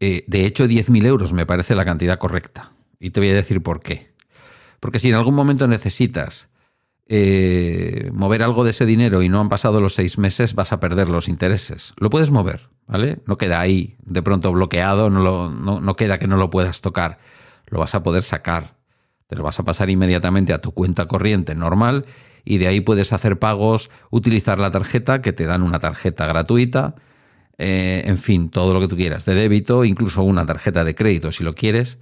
Eh, 0.00 0.24
de 0.26 0.46
hecho, 0.46 0.66
10.000 0.66 1.06
euros 1.06 1.32
me 1.32 1.46
parece 1.46 1.74
la 1.74 1.84
cantidad 1.84 2.18
correcta. 2.18 2.70
Y 2.98 3.10
te 3.10 3.20
voy 3.20 3.30
a 3.30 3.34
decir 3.34 3.62
por 3.62 3.80
qué. 3.80 4.14
Porque 4.80 4.98
si 4.98 5.08
en 5.08 5.14
algún 5.14 5.34
momento 5.34 5.68
necesitas 5.68 6.48
eh, 7.08 8.10
mover 8.12 8.42
algo 8.42 8.64
de 8.64 8.70
ese 8.70 8.84
dinero 8.84 9.22
y 9.22 9.28
no 9.28 9.40
han 9.40 9.48
pasado 9.48 9.80
los 9.80 9.94
seis 9.94 10.18
meses, 10.18 10.54
vas 10.54 10.72
a 10.72 10.80
perder 10.80 11.08
los 11.08 11.28
intereses. 11.28 11.94
Lo 11.98 12.10
puedes 12.10 12.30
mover, 12.30 12.68
¿vale? 12.86 13.20
No 13.26 13.36
queda 13.36 13.60
ahí 13.60 13.96
de 14.04 14.22
pronto 14.22 14.52
bloqueado, 14.52 15.10
no, 15.10 15.50
no, 15.50 15.96
queda 15.96 16.18
que 16.18 16.26
no 16.26 16.36
lo 16.36 16.50
puedas 16.50 16.80
tocar. 16.80 17.18
Lo 17.66 17.80
vas 17.80 17.94
a 17.94 18.02
poder 18.02 18.22
sacar. 18.22 18.76
Te 19.26 19.36
lo 19.36 19.42
vas 19.42 19.58
a 19.58 19.64
pasar 19.64 19.90
inmediatamente 19.90 20.52
a 20.52 20.60
tu 20.60 20.72
cuenta 20.72 21.06
corriente 21.06 21.54
normal 21.54 22.06
y 22.44 22.58
de 22.58 22.68
ahí 22.68 22.80
puedes 22.80 23.12
hacer 23.12 23.38
pagos, 23.38 23.90
utilizar 24.10 24.58
la 24.58 24.70
tarjeta, 24.70 25.20
que 25.20 25.32
te 25.32 25.46
dan 25.46 25.62
una 25.62 25.80
tarjeta 25.80 26.26
gratuita, 26.26 26.94
eh, 27.58 28.04
en 28.06 28.18
fin, 28.18 28.50
todo 28.50 28.72
lo 28.72 28.80
que 28.80 28.86
tú 28.86 28.94
quieras, 28.94 29.24
de 29.24 29.34
débito, 29.34 29.84
incluso 29.84 30.22
una 30.22 30.46
tarjeta 30.46 30.84
de 30.84 30.94
crédito 30.94 31.32
si 31.32 31.42
lo 31.42 31.54
quieres, 31.54 31.98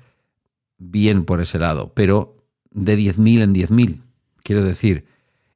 bien 0.76 1.24
por 1.24 1.40
ese 1.40 1.58
lado, 1.58 1.94
pero 1.94 2.44
de 2.70 2.98
10.000 2.98 3.42
en 3.42 3.54
10.000 3.54 4.02
Quiero 4.44 4.62
decir, 4.62 5.06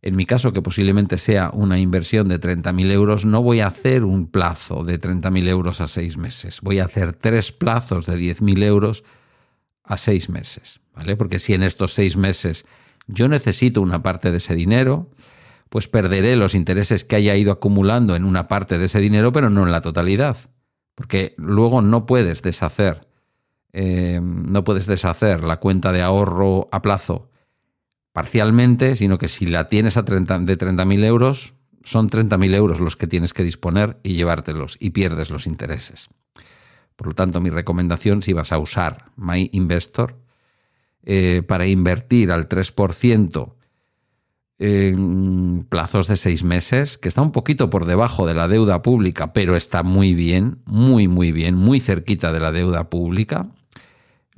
en 0.00 0.14
mi 0.14 0.26
caso, 0.26 0.52
que 0.52 0.62
posiblemente 0.62 1.18
sea 1.18 1.50
una 1.52 1.78
inversión 1.78 2.28
de 2.28 2.40
30.000 2.40 2.90
euros, 2.92 3.24
no 3.24 3.42
voy 3.42 3.60
a 3.60 3.66
hacer 3.66 4.04
un 4.04 4.28
plazo 4.28 4.84
de 4.84 5.00
30.000 5.00 5.48
euros 5.48 5.80
a 5.80 5.88
seis 5.88 6.16
meses. 6.16 6.60
Voy 6.62 6.78
a 6.78 6.84
hacer 6.84 7.14
tres 7.14 7.50
plazos 7.50 8.06
de 8.06 8.16
10.000 8.16 8.62
euros 8.62 9.04
a 9.82 9.96
seis 9.96 10.28
meses. 10.28 10.80
¿vale? 10.94 11.16
Porque 11.16 11.40
si 11.40 11.54
en 11.54 11.64
estos 11.64 11.94
seis 11.94 12.16
meses 12.16 12.64
yo 13.08 13.26
necesito 13.26 13.82
una 13.82 14.02
parte 14.02 14.30
de 14.30 14.36
ese 14.36 14.54
dinero, 14.54 15.10
pues 15.68 15.88
perderé 15.88 16.36
los 16.36 16.54
intereses 16.54 17.04
que 17.04 17.16
haya 17.16 17.34
ido 17.34 17.50
acumulando 17.50 18.14
en 18.14 18.24
una 18.24 18.44
parte 18.46 18.78
de 18.78 18.86
ese 18.86 19.00
dinero, 19.00 19.32
pero 19.32 19.50
no 19.50 19.64
en 19.64 19.72
la 19.72 19.80
totalidad. 19.80 20.36
Porque 20.94 21.34
luego 21.38 21.82
no 21.82 22.06
puedes 22.06 22.42
deshacer, 22.42 23.00
eh, 23.72 24.20
no 24.22 24.62
puedes 24.62 24.86
deshacer 24.86 25.42
la 25.42 25.58
cuenta 25.58 25.90
de 25.90 26.02
ahorro 26.02 26.68
a 26.70 26.82
plazo 26.82 27.30
parcialmente, 28.18 28.96
sino 28.96 29.16
que 29.16 29.28
si 29.28 29.46
la 29.46 29.68
tienes 29.68 29.96
a 29.96 30.04
30, 30.04 30.40
de 30.40 30.58
30.000 30.58 31.04
euros, 31.04 31.54
son 31.84 32.10
30.000 32.10 32.52
euros 32.52 32.80
los 32.80 32.96
que 32.96 33.06
tienes 33.06 33.32
que 33.32 33.44
disponer 33.44 34.00
y 34.02 34.14
llevártelos 34.14 34.76
y 34.80 34.90
pierdes 34.90 35.30
los 35.30 35.46
intereses. 35.46 36.08
Por 36.96 37.06
lo 37.06 37.14
tanto, 37.14 37.40
mi 37.40 37.48
recomendación, 37.48 38.22
si 38.22 38.32
vas 38.32 38.50
a 38.50 38.58
usar 38.58 39.12
My 39.14 39.48
Investor, 39.52 40.16
eh, 41.04 41.44
para 41.46 41.68
invertir 41.68 42.32
al 42.32 42.48
3% 42.48 43.54
en 44.58 45.64
plazos 45.68 46.08
de 46.08 46.16
seis 46.16 46.42
meses, 46.42 46.98
que 46.98 47.06
está 47.06 47.22
un 47.22 47.30
poquito 47.30 47.70
por 47.70 47.84
debajo 47.84 48.26
de 48.26 48.34
la 48.34 48.48
deuda 48.48 48.82
pública, 48.82 49.32
pero 49.32 49.54
está 49.54 49.84
muy 49.84 50.12
bien, 50.12 50.60
muy, 50.64 51.06
muy 51.06 51.30
bien, 51.30 51.54
muy 51.54 51.78
cerquita 51.78 52.32
de 52.32 52.40
la 52.40 52.50
deuda 52.50 52.90
pública. 52.90 53.52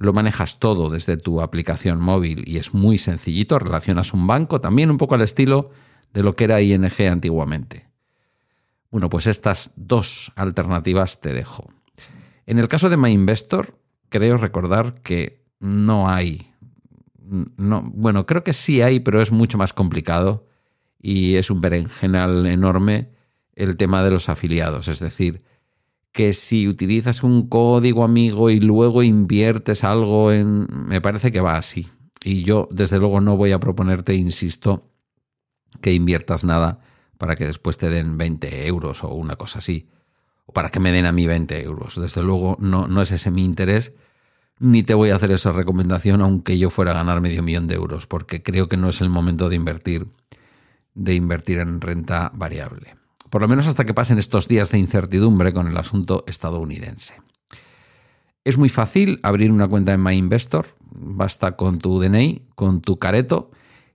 Lo 0.00 0.14
manejas 0.14 0.58
todo 0.58 0.88
desde 0.88 1.18
tu 1.18 1.42
aplicación 1.42 2.00
móvil 2.00 2.42
y 2.46 2.56
es 2.56 2.72
muy 2.72 2.96
sencillito. 2.96 3.58
Relacionas 3.58 4.14
un 4.14 4.26
banco, 4.26 4.60
también 4.60 4.90
un 4.90 4.96
poco 4.96 5.14
al 5.14 5.20
estilo 5.20 5.72
de 6.14 6.22
lo 6.22 6.36
que 6.36 6.44
era 6.44 6.62
ING 6.62 6.90
antiguamente. 7.10 7.90
Bueno, 8.90 9.10
pues 9.10 9.26
estas 9.26 9.72
dos 9.76 10.32
alternativas 10.36 11.20
te 11.20 11.34
dejo. 11.34 11.68
En 12.46 12.58
el 12.58 12.66
caso 12.66 12.88
de 12.88 12.96
MyInvestor, 12.96 13.78
creo 14.08 14.38
recordar 14.38 15.02
que 15.02 15.44
no 15.60 16.08
hay 16.08 16.46
no, 17.56 17.82
bueno, 17.94 18.26
creo 18.26 18.42
que 18.42 18.52
sí 18.52 18.82
hay, 18.82 19.00
pero 19.00 19.20
es 19.20 19.30
mucho 19.30 19.56
más 19.56 19.72
complicado 19.72 20.48
y 21.00 21.36
es 21.36 21.50
un 21.50 21.60
berenjenal 21.60 22.46
enorme 22.46 23.10
el 23.54 23.76
tema 23.76 24.02
de 24.02 24.10
los 24.10 24.28
afiliados. 24.28 24.88
Es 24.88 24.98
decir, 24.98 25.44
que 26.12 26.32
si 26.32 26.68
utilizas 26.68 27.22
un 27.22 27.48
código 27.48 28.04
amigo 28.04 28.50
y 28.50 28.60
luego 28.60 29.02
inviertes 29.02 29.84
algo 29.84 30.32
en... 30.32 30.66
Me 30.88 31.00
parece 31.00 31.30
que 31.30 31.40
va 31.40 31.56
así. 31.56 31.88
Y 32.24 32.42
yo, 32.42 32.68
desde 32.70 32.98
luego, 32.98 33.20
no 33.20 33.36
voy 33.36 33.52
a 33.52 33.60
proponerte, 33.60 34.14
insisto, 34.14 34.90
que 35.80 35.92
inviertas 35.92 36.44
nada 36.44 36.80
para 37.18 37.36
que 37.36 37.46
después 37.46 37.76
te 37.78 37.90
den 37.90 38.18
20 38.18 38.66
euros 38.66 39.04
o 39.04 39.14
una 39.14 39.36
cosa 39.36 39.60
así. 39.60 39.88
O 40.46 40.52
para 40.52 40.70
que 40.70 40.80
me 40.80 40.92
den 40.92 41.06
a 41.06 41.12
mí 41.12 41.26
20 41.26 41.62
euros. 41.62 42.00
Desde 42.00 42.22
luego, 42.22 42.56
no, 42.60 42.88
no 42.88 43.02
es 43.02 43.12
ese 43.12 43.30
mi 43.30 43.44
interés 43.44 43.92
ni 44.60 44.82
te 44.82 44.94
voy 44.94 45.10
a 45.10 45.16
hacer 45.16 45.32
esa 45.32 45.52
recomendación 45.52 46.20
aunque 46.20 46.58
yo 46.58 46.70
fuera 46.70 46.92
a 46.92 46.94
ganar 46.94 47.20
medio 47.20 47.42
millón 47.42 47.66
de 47.66 47.74
euros, 47.74 48.06
porque 48.06 48.42
creo 48.42 48.68
que 48.68 48.76
no 48.76 48.90
es 48.90 49.00
el 49.00 49.08
momento 49.08 49.48
de 49.48 49.56
invertir, 49.56 50.06
de 50.94 51.14
invertir 51.14 51.58
en 51.58 51.80
renta 51.80 52.30
variable. 52.34 52.99
Por 53.30 53.42
lo 53.42 53.48
menos 53.48 53.68
hasta 53.68 53.84
que 53.84 53.94
pasen 53.94 54.18
estos 54.18 54.48
días 54.48 54.70
de 54.70 54.78
incertidumbre 54.78 55.52
con 55.52 55.68
el 55.68 55.76
asunto 55.76 56.24
estadounidense. 56.26 57.14
Es 58.42 58.58
muy 58.58 58.68
fácil 58.68 59.20
abrir 59.22 59.52
una 59.52 59.68
cuenta 59.68 59.92
en 59.92 60.02
MyInvestor. 60.02 60.66
Basta 60.90 61.56
con 61.56 61.78
tu 61.78 62.00
DNI, 62.00 62.42
con 62.56 62.80
tu 62.80 62.98
careto 62.98 63.52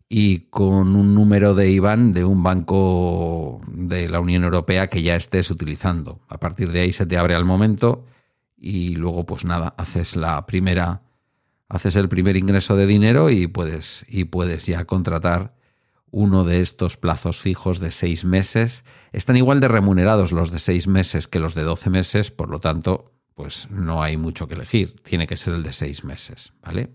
y 0.07 0.41
con 0.49 0.95
un 0.95 1.13
número 1.13 1.55
de 1.55 1.69
IBAN 1.69 2.13
de 2.13 2.23
un 2.23 2.43
banco 2.43 3.59
de 3.67 4.07
la 4.07 4.21
Unión 4.21 4.43
Europea 4.43 4.87
que 4.87 5.01
ya 5.01 5.15
estés 5.15 5.51
utilizando. 5.51 6.21
A 6.29 6.39
partir 6.39 6.71
de 6.71 6.81
ahí 6.81 6.93
se 6.93 7.05
te 7.05 7.17
abre 7.17 7.35
al 7.35 7.43
momento 7.43 8.05
y 8.55 8.95
luego 8.95 9.25
pues 9.25 9.43
nada, 9.43 9.73
haces 9.77 10.15
la 10.15 10.45
primera, 10.45 11.01
haces 11.67 11.95
el 11.97 12.07
primer 12.07 12.37
ingreso 12.37 12.77
de 12.77 12.87
dinero 12.87 13.29
y 13.29 13.47
puedes, 13.47 14.05
y 14.07 14.25
puedes 14.25 14.65
ya 14.67 14.85
contratar 14.85 15.54
uno 16.15 16.43
de 16.43 16.61
estos 16.61 16.97
plazos 16.97 17.39
fijos 17.39 17.79
de 17.79 17.91
seis 17.91 18.23
meses. 18.25 18.85
Están 19.11 19.37
igual 19.37 19.59
de 19.59 19.67
remunerados 19.67 20.31
los 20.31 20.51
de 20.51 20.59
seis 20.59 20.87
meses 20.87 21.27
que 21.27 21.39
los 21.39 21.55
de 21.55 21.63
doce 21.63 21.89
meses, 21.89 22.31
por 22.31 22.49
lo 22.49 22.59
tanto, 22.59 23.11
pues 23.33 23.69
no 23.69 24.01
hay 24.01 24.17
mucho 24.17 24.47
que 24.47 24.55
elegir. 24.55 24.95
Tiene 25.01 25.27
que 25.27 25.37
ser 25.37 25.53
el 25.53 25.63
de 25.63 25.73
seis 25.73 26.03
meses, 26.03 26.53
¿vale? 26.61 26.89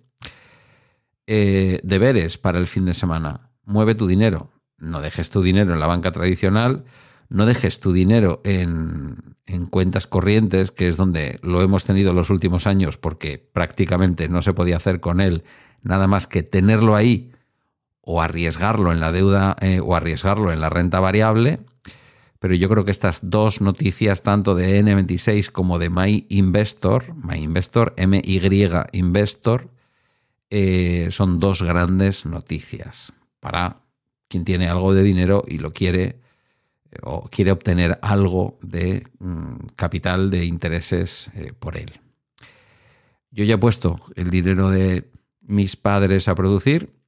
Eh, 1.27 1.81
deberes 1.83 2.39
para 2.39 2.59
el 2.59 2.67
fin 2.67 2.85
de 2.87 2.95
semana. 2.95 3.50
Mueve 3.65 3.95
tu 3.95 4.07
dinero. 4.07 4.53
No 4.79 5.00
dejes 5.00 5.31
tu 5.31 5.43
dinero 5.43 5.75
en 5.75 5.81
la 5.81 5.87
banca 5.87 6.12
tradicional 6.12 6.85
no 7.31 7.47
dejes 7.47 7.79
tu 7.81 7.93
dinero 7.93 8.43
en, 8.45 9.37
cuentas 9.71 10.07
corrientes, 10.07 10.73
que 10.73 10.89
es 10.89 10.97
donde 10.97 11.39
lo 11.43 11.62
hemos 11.62 11.85
tenido 11.85 12.12
los 12.12 12.29
últimos 12.29 12.67
años 12.67 12.97
porque 12.97 13.39
prácticamente 13.39 14.29
no 14.29 14.43
se 14.43 14.53
podía 14.53 14.77
hacer 14.77 15.00
con 15.00 15.21
él 15.21 15.45
nada 15.83 16.09
más 16.09 16.27
que 16.27 16.43
tenerlo 16.43 16.97
ahí 16.97 17.33
o 18.12 18.21
arriesgarlo 18.21 18.90
en 18.90 18.99
la 18.99 19.12
deuda 19.12 19.56
eh, 19.61 19.78
o 19.78 19.95
arriesgarlo 19.95 20.52
en 20.52 20.61
la 20.61 20.69
renta 20.69 20.99
variable. 20.99 21.61
Pero 22.41 22.54
yo 22.54 22.69
creo 22.69 22.84
que 22.84 22.91
estas 22.91 23.30
dos 23.30 23.61
noticias, 23.61 24.23
tanto 24.23 24.56
de 24.56 24.82
N26 24.82 25.52
como 25.52 25.78
de 25.78 25.91
My 25.91 26.26
Investor, 26.28 27.15
My 27.15 27.37
Investor, 27.37 27.95
MY 27.97 28.41
Investor, 28.93 29.69
eh, 30.49 31.08
son 31.13 31.39
dos 31.39 31.63
grandes 31.63 32.26
noticias 32.26 33.13
para 33.39 33.76
quien 34.26 34.45
tiene 34.45 34.69
algo 34.69 34.93
de 34.93 35.04
dinero 35.04 35.45
y 35.47 35.58
lo 35.58 35.73
quiere 35.73 36.19
o 37.04 37.28
quiere 37.28 37.52
obtener 37.52 38.00
algo 38.02 38.58
de 38.61 39.06
mm, 39.21 39.67
capital, 39.76 40.30
de 40.30 40.47
intereses 40.47 41.30
eh, 41.34 41.52
por 41.56 41.76
él. 41.76 42.00
Yo 43.30 43.45
ya 43.45 43.54
he 43.54 43.58
puesto 43.58 44.00
el 44.17 44.30
dinero 44.30 44.71
de 44.71 45.08
mis 45.43 45.76
padres 45.76 46.26
a 46.26 46.34
producir 46.34 47.00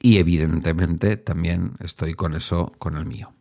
y 0.00 0.18
evidentemente 0.18 1.16
también 1.16 1.74
estoy 1.80 2.14
con 2.14 2.34
eso, 2.34 2.72
con 2.78 2.96
el 2.96 3.04
mío. 3.04 3.32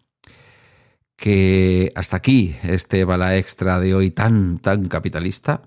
Que 1.15 1.91
hasta 1.95 2.17
aquí 2.17 2.55
este 2.63 3.03
bala 3.05 3.37
extra 3.37 3.79
de 3.79 3.93
hoy 3.93 4.11
tan, 4.11 4.57
tan 4.59 4.85
capitalista. 4.85 5.61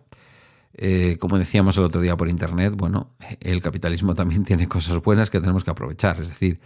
Eh, 0.74 1.16
como 1.18 1.38
decíamos 1.38 1.76
el 1.76 1.85
otro 1.85 2.00
día 2.00 2.16
por 2.16 2.28
internet, 2.28 2.74
bueno, 2.76 3.11
el 3.40 3.61
capitalismo 3.61 4.14
también 4.14 4.44
tiene 4.44 4.68
cosas 4.68 5.02
buenas 5.02 5.31
que 5.31 5.40
tenemos 5.40 5.64
que 5.64 5.70
aprovechar. 5.70 6.20
Es 6.20 6.28
decir, 6.28 6.61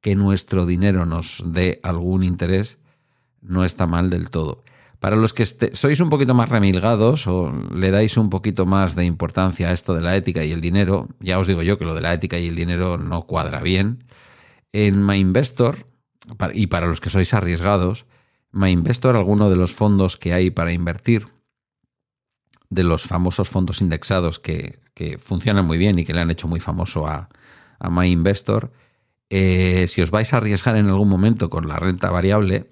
que 0.00 0.14
nuestro 0.16 0.66
dinero 0.66 1.06
nos 1.06 1.42
dé 1.46 1.80
algún 1.82 2.24
interés 2.24 2.78
no 3.40 3.64
está 3.64 3.86
mal 3.86 4.10
del 4.10 4.30
todo. 4.30 4.64
Para 5.02 5.16
los 5.16 5.34
que 5.34 5.44
sois 5.46 5.98
un 5.98 6.10
poquito 6.10 6.32
más 6.32 6.48
remilgados 6.48 7.26
o 7.26 7.50
le 7.74 7.90
dais 7.90 8.14
un 8.16 8.30
poquito 8.30 8.66
más 8.66 8.94
de 8.94 9.04
importancia 9.04 9.66
a 9.66 9.72
esto 9.72 9.98
de 9.98 10.00
la 10.00 10.14
ética 10.14 10.44
y 10.44 10.52
el 10.52 10.60
dinero, 10.60 11.08
ya 11.18 11.40
os 11.40 11.48
digo 11.48 11.64
yo 11.64 11.76
que 11.76 11.84
lo 11.84 11.96
de 11.96 12.02
la 12.02 12.14
ética 12.14 12.38
y 12.38 12.46
el 12.46 12.54
dinero 12.54 12.98
no 12.98 13.22
cuadra 13.22 13.60
bien. 13.62 14.04
En 14.70 15.04
MyInvestor, 15.04 15.88
y 16.54 16.68
para 16.68 16.86
los 16.86 17.00
que 17.00 17.10
sois 17.10 17.34
arriesgados, 17.34 18.06
MyInvestor, 18.52 19.16
alguno 19.16 19.50
de 19.50 19.56
los 19.56 19.74
fondos 19.74 20.16
que 20.16 20.34
hay 20.34 20.52
para 20.52 20.70
invertir, 20.70 21.26
de 22.70 22.84
los 22.84 23.02
famosos 23.02 23.48
fondos 23.48 23.80
indexados 23.80 24.38
que, 24.38 24.78
funcionan 25.18 25.66
muy 25.66 25.78
bien 25.78 25.98
y 25.98 26.04
que 26.04 26.14
le 26.14 26.20
han 26.20 26.30
hecho 26.30 26.46
muy 26.46 26.60
famoso 26.60 27.08
a, 27.08 27.28
a 27.80 27.90
MyInvestor, 27.90 28.70
eh, 29.30 29.88
si 29.88 30.00
os 30.00 30.12
vais 30.12 30.32
a 30.32 30.36
arriesgar 30.36 30.76
en 30.76 30.86
algún 30.86 31.08
momento 31.08 31.50
con 31.50 31.66
la 31.66 31.80
renta 31.80 32.08
variable, 32.08 32.70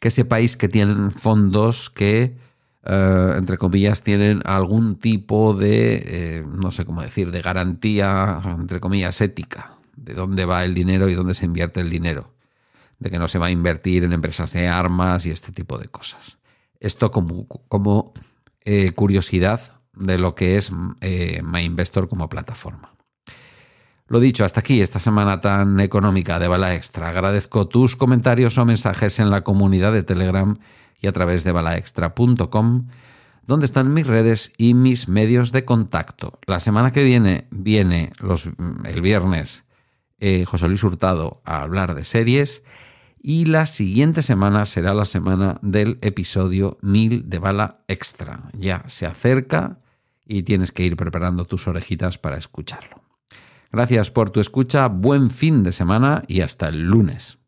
que 0.00 0.10
sepáis 0.10 0.56
que 0.56 0.68
tienen 0.68 1.10
fondos 1.10 1.90
que, 1.90 2.36
eh, 2.84 3.34
entre 3.36 3.58
comillas, 3.58 4.02
tienen 4.02 4.42
algún 4.44 4.96
tipo 4.96 5.54
de, 5.54 6.02
eh, 6.06 6.44
no 6.46 6.70
sé 6.70 6.84
cómo 6.84 7.02
decir, 7.02 7.30
de 7.30 7.42
garantía, 7.42 8.40
entre 8.58 8.80
comillas, 8.80 9.20
ética, 9.20 9.78
de 9.96 10.14
dónde 10.14 10.44
va 10.44 10.64
el 10.64 10.74
dinero 10.74 11.08
y 11.08 11.14
dónde 11.14 11.34
se 11.34 11.46
invierte 11.46 11.80
el 11.80 11.90
dinero, 11.90 12.34
de 12.98 13.10
que 13.10 13.18
no 13.18 13.28
se 13.28 13.38
va 13.38 13.46
a 13.46 13.50
invertir 13.50 14.04
en 14.04 14.12
empresas 14.12 14.52
de 14.52 14.68
armas 14.68 15.26
y 15.26 15.30
este 15.30 15.52
tipo 15.52 15.78
de 15.78 15.88
cosas. 15.88 16.38
Esto 16.80 17.10
como, 17.10 17.46
como 17.46 18.12
curiosidad 18.94 19.80
de 19.94 20.18
lo 20.18 20.34
que 20.34 20.56
es 20.56 20.72
MyInvestor 20.72 22.08
como 22.08 22.28
plataforma. 22.28 22.95
Lo 24.08 24.20
dicho, 24.20 24.44
hasta 24.44 24.60
aquí 24.60 24.80
esta 24.80 25.00
semana 25.00 25.40
tan 25.40 25.80
económica 25.80 26.38
de 26.38 26.46
Bala 26.46 26.76
Extra. 26.76 27.08
Agradezco 27.08 27.66
tus 27.66 27.96
comentarios 27.96 28.56
o 28.56 28.64
mensajes 28.64 29.18
en 29.18 29.30
la 29.30 29.42
comunidad 29.42 29.92
de 29.92 30.04
Telegram 30.04 30.56
y 31.00 31.08
a 31.08 31.12
través 31.12 31.42
de 31.42 31.50
balaextra.com, 31.50 32.86
donde 33.44 33.66
están 33.66 33.92
mis 33.92 34.06
redes 34.06 34.52
y 34.56 34.74
mis 34.74 35.08
medios 35.08 35.50
de 35.50 35.64
contacto. 35.64 36.38
La 36.46 36.60
semana 36.60 36.92
que 36.92 37.02
viene 37.02 37.48
viene 37.50 38.12
los, 38.20 38.48
el 38.84 39.00
viernes 39.00 39.64
eh, 40.20 40.44
José 40.44 40.68
Luis 40.68 40.84
Hurtado 40.84 41.42
a 41.44 41.62
hablar 41.62 41.96
de 41.96 42.04
series 42.04 42.62
y 43.20 43.46
la 43.46 43.66
siguiente 43.66 44.22
semana 44.22 44.66
será 44.66 44.94
la 44.94 45.04
semana 45.04 45.58
del 45.62 45.98
episodio 46.00 46.78
1000 46.80 47.28
de 47.28 47.38
Bala 47.40 47.80
Extra. 47.88 48.50
Ya 48.52 48.84
se 48.86 49.04
acerca 49.04 49.80
y 50.24 50.44
tienes 50.44 50.70
que 50.70 50.84
ir 50.84 50.94
preparando 50.94 51.44
tus 51.44 51.66
orejitas 51.66 52.18
para 52.18 52.36
escucharlo. 52.36 53.05
Gracias 53.72 54.10
por 54.10 54.30
tu 54.30 54.40
escucha, 54.40 54.88
buen 54.88 55.30
fin 55.30 55.62
de 55.62 55.72
semana 55.72 56.22
y 56.26 56.40
hasta 56.40 56.68
el 56.68 56.82
lunes. 56.82 57.38